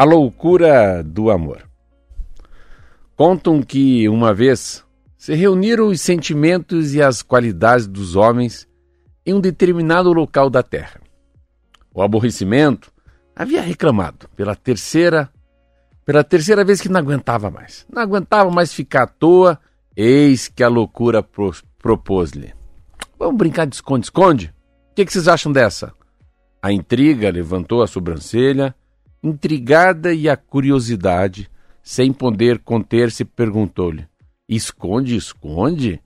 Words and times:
A 0.00 0.04
loucura 0.04 1.04
do 1.04 1.30
amor. 1.30 1.68
Contam 3.14 3.60
que 3.60 4.08
uma 4.08 4.32
vez 4.32 4.82
se 5.14 5.34
reuniram 5.34 5.88
os 5.88 6.00
sentimentos 6.00 6.94
e 6.94 7.02
as 7.02 7.20
qualidades 7.20 7.86
dos 7.86 8.16
homens 8.16 8.66
em 9.26 9.34
um 9.34 9.40
determinado 9.42 10.10
local 10.10 10.48
da 10.48 10.62
terra. 10.62 11.02
O 11.92 12.00
aborrecimento 12.00 12.90
havia 13.36 13.60
reclamado 13.60 14.26
pela 14.34 14.56
terceira 14.56 15.30
pela 16.06 16.24
terceira 16.24 16.64
vez 16.64 16.80
que 16.80 16.88
não 16.88 16.98
aguentava 16.98 17.50
mais. 17.50 17.84
Não 17.92 18.00
aguentava 18.00 18.50
mais 18.50 18.72
ficar 18.72 19.02
à 19.02 19.06
toa, 19.06 19.60
eis 19.94 20.48
que 20.48 20.62
a 20.62 20.68
loucura 20.68 21.22
pro, 21.22 21.54
propôs-lhe. 21.78 22.54
Vamos 23.18 23.36
brincar 23.36 23.66
de 23.66 23.74
esconde-esconde? 23.74 24.50
O 24.92 24.94
que, 24.94 25.04
que 25.04 25.12
vocês 25.12 25.28
acham 25.28 25.52
dessa? 25.52 25.92
A 26.62 26.72
intriga 26.72 27.30
levantou 27.30 27.82
a 27.82 27.86
sobrancelha, 27.86 28.74
intrigada 29.22 30.12
e 30.12 30.28
a 30.28 30.36
curiosidade, 30.36 31.50
sem 31.82 32.12
poder 32.12 32.58
conter-se, 32.58 33.24
perguntou-lhe: 33.24 34.06
Esconde, 34.48 35.16
esconde? 35.16 36.00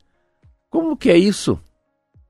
Como 0.69 0.97
que 0.97 1.11
é 1.11 1.17
isso? 1.17 1.59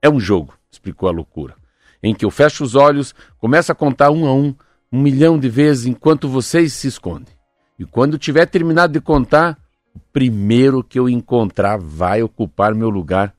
É 0.01 0.09
um 0.09 0.19
jogo, 0.19 0.53
explicou 0.71 1.09
a 1.09 1.11
loucura, 1.11 1.55
em 2.01 2.13
que 2.13 2.23
eu 2.25 2.29
fecho 2.29 2.63
os 2.63 2.75
olhos, 2.75 3.13
começo 3.37 3.71
a 3.71 3.75
contar 3.75 4.11
um 4.11 4.27
a 4.27 4.33
um, 4.33 4.53
um 4.91 5.01
milhão 5.01 5.39
de 5.39 5.49
vezes 5.49 5.85
enquanto 5.85 6.29
vocês 6.29 6.73
se 6.73 6.87
escondem. 6.87 7.33
E 7.77 7.85
quando 7.85 8.17
tiver 8.17 8.45
terminado 8.45 8.93
de 8.93 9.01
contar, 9.01 9.57
o 9.93 9.99
primeiro 10.13 10.83
que 10.83 10.99
eu 10.99 11.09
encontrar 11.09 11.77
vai 11.77 12.21
ocupar 12.21 12.75
meu 12.75 12.89
lugar 12.89 13.33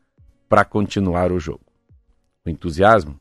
para 0.48 0.64
continuar 0.64 1.30
o 1.32 1.38
jogo. 1.38 1.60
O 2.44 2.50
entusiasmo? 2.50 3.18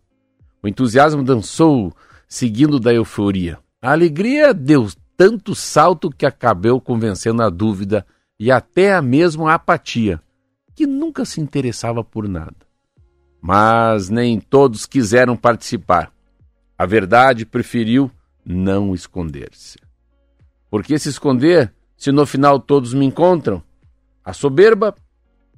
O 0.61 0.67
entusiasmo 0.67 1.23
dançou, 1.23 1.93
seguindo 2.27 2.79
da 2.79 2.93
euforia. 2.93 3.59
A 3.85 3.91
alegria 3.91 4.51
deu 4.51 4.87
tanto 5.15 5.53
salto 5.53 6.09
que 6.09 6.25
acabou 6.25 6.81
convencendo 6.81 7.43
a 7.43 7.51
dúvida 7.51 8.03
e 8.39 8.51
até 8.51 8.95
a 8.95 8.99
mesma 8.99 9.53
apatia, 9.53 10.19
que 10.73 10.87
nunca 10.87 11.23
se 11.23 11.39
interessava 11.39 12.03
por 12.03 12.27
nada. 12.27 12.55
Mas 13.39 14.09
nem 14.09 14.39
todos 14.39 14.87
quiseram 14.87 15.37
participar. 15.37 16.11
A 16.75 16.83
verdade 16.87 17.45
preferiu 17.45 18.09
não 18.43 18.95
esconder-se. 18.95 19.77
Por 20.67 20.83
que 20.83 20.97
se 20.97 21.09
esconder 21.09 21.71
se 21.95 22.11
no 22.11 22.25
final 22.25 22.59
todos 22.59 22.91
me 22.91 23.05
encontram? 23.05 23.61
A 24.23 24.33
soberba 24.33 24.95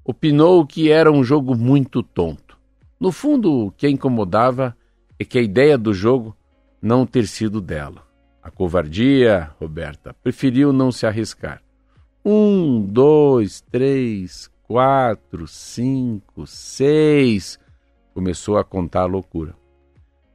opinou 0.03 0.67
que 0.67 0.91
era 0.91 1.09
um 1.09 1.23
jogo 1.23 1.55
muito 1.55 2.03
tonto. 2.03 2.57
No 2.99 3.09
fundo, 3.09 3.67
o 3.67 3.71
que 3.71 3.87
a 3.87 3.89
incomodava 3.89 4.75
é 5.17 5.23
que 5.23 5.39
a 5.39 5.41
ideia 5.41 5.77
do 5.77 5.93
jogo 5.93 6.35
não 6.81 7.05
ter 7.05 7.25
sido 7.25 7.61
dela. 7.61 8.06
A 8.47 8.49
covardia, 8.49 9.51
Roberta, 9.59 10.15
preferiu 10.23 10.71
não 10.71 10.89
se 10.89 11.05
arriscar. 11.05 11.61
Um, 12.23 12.81
dois, 12.81 13.59
três, 13.59 14.49
quatro, 14.63 15.45
cinco, 15.49 16.47
seis. 16.47 17.59
Começou 18.13 18.57
a 18.57 18.63
contar 18.63 19.01
a 19.01 19.05
loucura. 19.05 19.53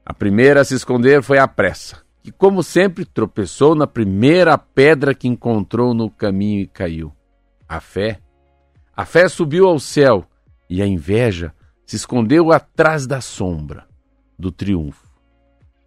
A 0.05 0.13
primeira 0.13 0.61
a 0.61 0.65
se 0.65 0.75
esconder 0.75 1.23
foi 1.23 1.39
a 1.39 1.49
pressa 1.49 2.03
que, 2.23 2.31
como 2.31 2.63
sempre, 2.63 3.07
tropeçou 3.07 3.75
na 3.75 3.87
primeira 3.87 4.59
pedra 4.59 5.15
que 5.15 5.27
encontrou 5.27 5.95
no 5.95 6.11
caminho 6.11 6.61
e 6.61 6.67
caiu. 6.67 7.11
A 7.67 7.81
fé. 7.81 8.21
A 8.95 9.07
fé 9.07 9.27
subiu 9.27 9.67
ao 9.67 9.79
céu 9.79 10.27
e 10.69 10.83
a 10.83 10.87
inveja 10.87 11.55
se 11.87 11.97
escondeu 11.97 12.53
atrás 12.53 13.07
da 13.07 13.23
sombra 13.23 13.87
do 14.39 14.53
triunfo, 14.53 15.02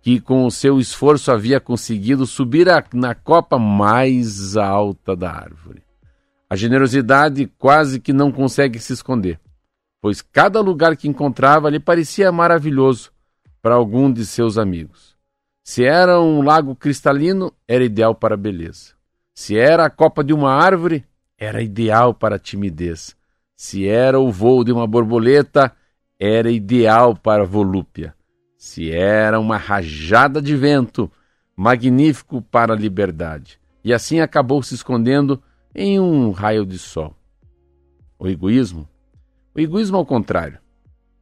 que 0.06 0.20
com 0.20 0.46
o 0.46 0.52
seu 0.52 0.80
esforço 0.80 1.32
havia 1.32 1.60
conseguido 1.60 2.28
subir 2.28 2.70
a, 2.70 2.84
na 2.94 3.16
copa 3.16 3.58
mais 3.58 4.56
alta 4.56 5.16
da 5.16 5.32
árvore. 5.32 5.82
A 6.48 6.56
generosidade 6.56 7.48
quase 7.58 8.00
que 8.00 8.14
não 8.14 8.32
consegue 8.32 8.78
se 8.78 8.94
esconder, 8.94 9.40
pois 10.00 10.22
cada 10.22 10.62
lugar 10.62 10.96
que 10.96 11.08
encontrava 11.08 11.72
lhe 11.72 11.80
parecia 11.80 12.32
maravilhoso 12.32 13.12
para 13.64 13.74
algum 13.74 14.14
de 14.14 14.28
seus 14.28 14.60
amigos. 14.60 15.16
Se 15.64 15.84
era 15.84 16.22
um 16.22 16.44
lago 16.44 16.76
cristalino, 16.76 17.52
era 17.68 17.84
ideal 17.84 18.14
para 18.14 18.36
a 18.36 18.38
beleza. 18.38 18.94
Se 19.34 19.58
era 19.58 19.86
a 19.86 19.90
copa 19.90 20.24
de 20.24 20.34
uma 20.34 20.52
árvore, 20.52 21.04
era 21.36 21.64
ideal 21.64 22.14
para 22.14 22.36
a 22.36 22.40
timidez. 22.40 23.16
Se 23.56 23.88
era 23.88 24.20
o 24.20 24.32
voo 24.32 24.64
de 24.64 24.72
uma 24.72 24.86
borboleta, 24.86 25.76
era 26.20 26.52
ideal 26.52 27.16
para 27.16 27.42
a 27.42 27.48
volúpia. 27.48 28.15
Se 28.66 28.92
era 28.92 29.40
uma 29.40 29.58
rajada 29.58 30.42
de 30.42 30.56
vento, 30.56 31.10
magnífico 31.56 32.42
para 32.42 32.74
a 32.74 32.76
liberdade. 32.76 33.60
E 33.84 33.94
assim 33.94 34.22
acabou 34.22 34.64
se 34.64 34.74
escondendo 34.74 35.40
em 35.74 36.00
um 36.00 36.32
raio 36.32 36.66
de 36.66 36.80
sol. 36.80 37.16
O 38.18 38.28
egoísmo? 38.28 38.90
O 39.54 39.60
egoísmo, 39.60 39.98
ao 39.98 40.06
contrário, 40.06 40.58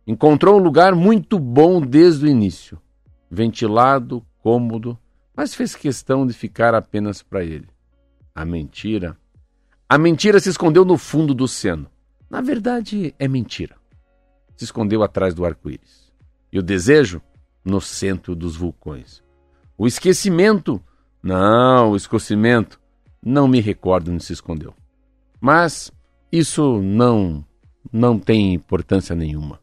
encontrou 0.08 0.58
um 0.58 0.64
lugar 0.64 0.96
muito 0.96 1.38
bom 1.38 1.82
desde 1.82 2.26
o 2.26 2.30
início, 2.30 2.82
ventilado, 3.30 4.26
cômodo, 4.42 4.98
mas 5.36 5.54
fez 5.54 5.76
questão 5.76 6.26
de 6.26 6.34
ficar 6.34 6.74
apenas 6.74 7.22
para 7.22 7.44
ele. 7.44 7.68
A 8.34 8.46
mentira. 8.46 9.18
A 9.90 9.98
mentira 9.98 10.40
se 10.40 10.48
escondeu 10.48 10.86
no 10.86 10.98
fundo 10.98 11.34
do 11.34 11.44
oceano. 11.44 11.88
Na 12.30 12.40
verdade, 12.40 13.14
é 13.20 13.28
mentira. 13.28 13.76
Se 14.56 14.64
escondeu 14.64 15.04
atrás 15.04 15.34
do 15.34 15.46
arco-íris. 15.46 16.10
E 16.50 16.58
o 16.58 16.64
desejo? 16.64 17.22
No 17.64 17.80
centro 17.80 18.36
dos 18.36 18.56
vulcões. 18.56 19.24
O 19.78 19.88
esquecimento? 19.88 20.82
Não, 21.22 21.92
o 21.92 21.96
escocimento. 21.96 22.80
Não 23.26 23.48
me 23.48 23.62
recordo 23.62 24.12
onde 24.12 24.24
se 24.24 24.34
escondeu. 24.34 24.74
Mas 25.40 25.92
isso 26.32 26.82
não 26.82 27.46
não 27.92 28.18
tem 28.18 28.54
importância 28.54 29.16
nenhuma. 29.16 29.60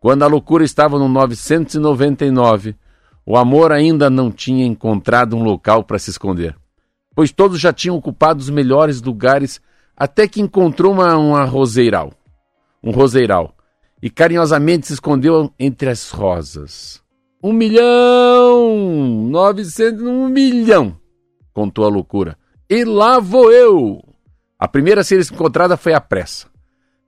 Quando 0.00 0.22
a 0.22 0.26
loucura 0.26 0.64
estava 0.64 0.98
no 0.98 1.08
999, 1.08 2.74
o 3.24 3.36
amor 3.36 3.70
ainda 3.70 4.08
não 4.08 4.30
tinha 4.30 4.64
encontrado 4.64 5.36
um 5.36 5.42
local 5.42 5.84
para 5.84 5.98
se 5.98 6.10
esconder, 6.10 6.56
pois 7.14 7.30
todos 7.30 7.60
já 7.60 7.72
tinham 7.72 7.96
ocupado 7.96 8.40
os 8.40 8.48
melhores 8.48 9.00
lugares 9.02 9.60
até 9.96 10.26
que 10.26 10.40
encontrou 10.40 10.92
uma, 10.92 11.16
uma 11.16 11.44
roseiral, 11.44 12.12
um 12.82 12.90
roseiral, 12.90 13.54
e 14.02 14.08
carinhosamente 14.08 14.86
se 14.86 14.94
escondeu 14.94 15.52
entre 15.58 15.90
as 15.90 16.10
rosas. 16.10 17.02
Um 17.42 17.52
milhão! 17.54 19.28
Novecentos, 19.30 20.02
um 20.02 20.28
milhão! 20.28 21.00
contou 21.54 21.84
a 21.84 21.88
loucura. 21.88 22.36
E 22.68 22.84
lá 22.84 23.18
vou 23.18 23.50
eu! 23.50 24.02
A 24.58 24.68
primeira 24.68 25.00
a 25.00 25.04
ser 25.04 25.20
encontrada 25.20 25.76
foi 25.76 25.94
a 25.94 26.00
pressa. 26.00 26.48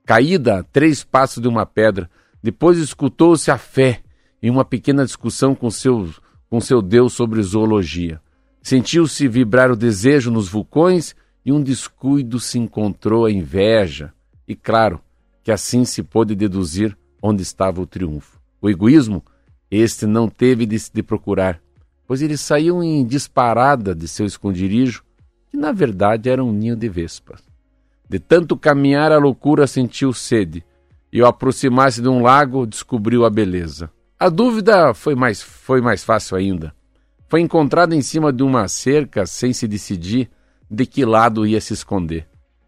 Caída 0.05 0.59
a 0.59 0.63
três 0.63 1.03
passos 1.03 1.41
de 1.41 1.47
uma 1.47 1.65
pedra, 1.65 2.09
depois 2.41 2.77
escutou-se 2.77 3.51
a 3.51 3.57
fé 3.57 4.01
em 4.41 4.49
uma 4.49 4.65
pequena 4.65 5.05
discussão 5.05 5.53
com 5.53 5.69
seu, 5.69 6.09
com 6.49 6.59
seu 6.59 6.81
Deus 6.81 7.13
sobre 7.13 7.41
zoologia. 7.41 8.19
Sentiu-se 8.61 9.27
vibrar 9.27 9.71
o 9.71 9.75
desejo 9.75 10.31
nos 10.31 10.49
vulcões 10.49 11.15
e 11.45 11.51
um 11.51 11.61
descuido 11.61 12.39
se 12.39 12.57
encontrou 12.57 13.25
a 13.25 13.31
inveja. 13.31 14.11
E 14.47 14.55
claro 14.55 14.99
que 15.43 15.51
assim 15.51 15.85
se 15.85 16.01
pôde 16.01 16.35
deduzir 16.35 16.97
onde 17.21 17.43
estava 17.43 17.81
o 17.81 17.85
triunfo. 17.85 18.41
O 18.61 18.69
egoísmo, 18.69 19.23
este 19.75 20.05
não 20.05 20.27
teve 20.29 20.65
de 20.65 20.77
de 20.93 21.01
procurar, 21.03 21.59
pois 22.07 22.21
ele 22.21 22.37
saiu 22.37 22.83
em 22.83 23.05
disparada 23.05 23.95
de 23.95 24.07
seu 24.07 24.25
esconderijo, 24.25 25.03
que 25.49 25.57
na 25.57 25.71
verdade 25.71 26.29
era 26.29 26.43
um 26.43 26.51
ninho 26.51 26.75
de 26.75 26.87
vespas. 26.87 27.41
De 28.09 28.19
tanto 28.19 28.57
caminhar, 28.57 29.11
a 29.11 29.17
loucura 29.17 29.65
sentiu 29.65 30.13
sede, 30.13 30.63
e 31.11 31.21
ao 31.21 31.29
aproximar-se 31.29 32.01
de 32.01 32.07
um 32.07 32.21
lago, 32.21 32.65
descobriu 32.65 33.25
a 33.25 33.29
beleza. 33.29 33.89
A 34.19 34.29
dúvida 34.29 34.93
foi 34.93 35.15
mais, 35.15 35.41
foi 35.41 35.81
mais 35.81 36.03
fácil 36.03 36.37
ainda. 36.37 36.73
Foi 37.27 37.41
encontrada 37.41 37.95
em 37.95 38.01
cima 38.01 38.31
de 38.31 38.43
uma 38.43 38.67
cerca 38.67 39.25
sem 39.25 39.53
se 39.53 39.67
decidir 39.67 40.29
de 40.69 40.85
que 40.85 41.03
lado 41.03 41.45
ia 41.45 41.59
se 41.59 41.73
esconder. 41.73 42.27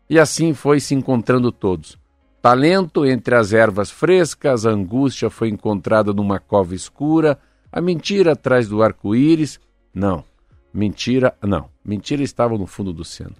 E 0.09 0.19
assim 0.19 0.53
foi 0.53 0.79
se 0.79 0.93
encontrando 0.95 1.51
todos. 1.51 1.97
Talento 2.45 3.07
entre 3.07 3.33
as 3.33 3.53
ervas 3.53 3.89
frescas, 3.89 4.67
a 4.67 4.69
angústia 4.69 5.31
foi 5.31 5.49
encontrada 5.49 6.13
numa 6.13 6.39
cova 6.39 6.75
escura, 6.75 7.39
a 7.71 7.81
mentira 7.81 8.33
atrás 8.33 8.69
do 8.69 8.83
arco-íris. 8.83 9.59
Não, 9.91 10.23
mentira, 10.71 11.35
não, 11.41 11.71
mentira 11.83 12.21
estava 12.21 12.55
no 12.55 12.67
fundo 12.67 12.93
do 12.93 13.01
oceano. 13.01 13.35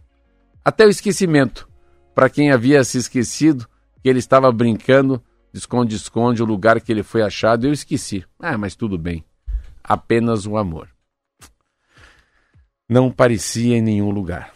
Até 0.64 0.88
o 0.88 0.90
esquecimento, 0.90 1.70
para 2.16 2.32
quem 2.32 2.52
havia 2.52 2.84
se 2.84 2.98
esquecido 2.98 3.68
que 4.02 4.10
ele 4.10 4.18
estava 4.18 4.52
brincando 4.52 5.22
esconde-esconde 5.54 6.42
o 6.42 6.46
lugar 6.48 6.82
que 6.82 6.92
ele 6.92 7.04
foi 7.04 7.22
achado. 7.22 7.68
Eu 7.68 7.74
esqueci. 7.74 8.26
Ah, 8.40 8.58
mas 8.58 8.76
tudo 8.76 8.98
bem. 8.98 9.24
Apenas 9.84 10.48
um 10.48 10.58
amor. 10.58 10.90
Não 12.90 13.12
parecia 13.12 13.78
em 13.78 13.84
nenhum 13.84 14.10
lugar. 14.10 14.55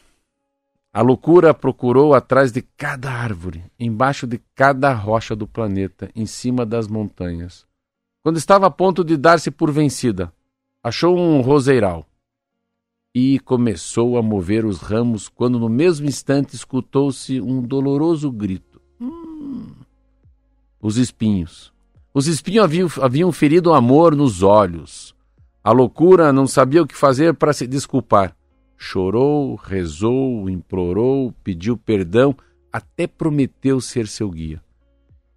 A 0.91 1.01
loucura 1.01 1.53
procurou 1.53 2.15
atrás 2.15 2.51
de 2.51 2.61
cada 2.61 3.11
árvore, 3.11 3.63
embaixo 3.79 4.25
de 4.25 4.41
cada 4.55 4.91
rocha 4.93 5.35
do 5.35 5.47
planeta, 5.47 6.09
em 6.15 6.25
cima 6.25 6.65
das 6.65 6.87
montanhas. 6.87 7.65
Quando 8.23 8.37
estava 8.37 8.65
a 8.67 8.71
ponto 8.71 9.03
de 9.03 9.15
dar-se 9.15 9.51
por 9.51 9.71
vencida, 9.71 10.33
achou 10.83 11.17
um 11.17 11.41
roseiral. 11.41 12.05
e 13.13 13.39
começou 13.39 14.17
a 14.17 14.21
mover 14.21 14.65
os 14.65 14.79
ramos 14.79 15.27
quando 15.27 15.59
no 15.59 15.67
mesmo 15.67 16.07
instante 16.07 16.55
escutou-se 16.55 17.41
um 17.41 17.61
doloroso 17.61 18.31
grito. 18.31 18.79
Hum. 19.01 19.67
Os 20.79 20.97
espinhos. 20.97 21.73
Os 22.13 22.27
espinhos 22.27 22.63
haviam, 22.63 22.87
haviam 23.01 23.31
ferido 23.31 23.71
o 23.71 23.73
amor 23.73 24.15
nos 24.15 24.43
olhos. 24.43 25.15
A 25.63 25.71
loucura 25.71 26.31
não 26.31 26.47
sabia 26.47 26.83
o 26.83 26.87
que 26.87 26.95
fazer 26.95 27.33
para 27.33 27.51
se 27.51 27.65
desculpar. 27.67 28.35
Chorou, 28.81 29.55
rezou, 29.55 30.49
implorou, 30.49 31.33
pediu 31.43 31.75
perdão, 31.75 32.33
até 32.71 33.05
prometeu 33.05 33.81
ser 33.81 34.07
seu 34.07 34.29
guia. 34.31 34.63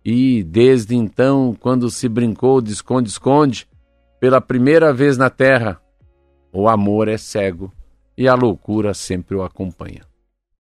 E, 0.05 0.45
desde 0.45 0.95
então, 0.95 1.53
quando 1.59 1.91
se 1.91 2.09
brincou 2.09 2.63
de 2.63 2.73
esconde-esconde, 2.73 3.67
pela 4.21 4.41
primeira 4.41 4.93
vez 4.93 5.19
na 5.19 5.29
terra, 5.29 5.83
o 6.53 6.69
amor 6.69 7.09
é 7.09 7.19
cego 7.19 7.73
e 8.17 8.29
a 8.29 8.35
loucura 8.35 8.95
sempre 8.95 9.35
o 9.35 9.43
acompanha. 9.43 10.12